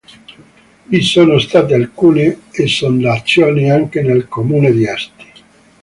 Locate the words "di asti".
4.71-5.31